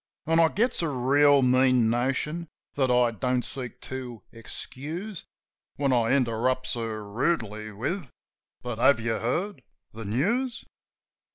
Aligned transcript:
An' 0.25 0.39
I 0.39 0.47
gets 0.47 0.81
a 0.81 0.89
reel 0.89 1.43
mean 1.43 1.87
notion 1.91 2.47
(that 2.73 2.89
I 2.89 3.11
don't 3.11 3.45
seek 3.45 3.79
to 3.81 4.23
excuse). 4.31 5.25
When 5.75 5.93
I 5.93 6.13
interrupts 6.13 6.73
her 6.73 7.07
rudely 7.07 7.71
with, 7.71 8.09
"But 8.63 8.79
have 8.79 8.99
you 8.99 9.11
heard 9.19 9.61
the 9.93 10.05
news 10.05 10.65